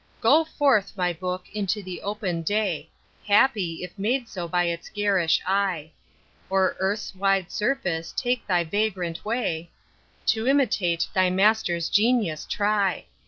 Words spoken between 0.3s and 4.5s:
forth my book into the open day; Happy, if made so